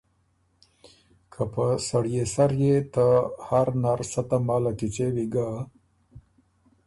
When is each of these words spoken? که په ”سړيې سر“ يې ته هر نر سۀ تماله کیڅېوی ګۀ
که 1.33 1.43
په 1.53 1.65
”سړيې 1.89 2.23
سر“ 2.33 2.51
يې 2.63 2.75
ته 2.93 3.07
هر 3.47 3.67
نر 3.83 3.99
سۀ 4.11 4.21
تماله 4.29 4.71
کیڅېوی 4.79 5.25
ګۀ 5.33 5.49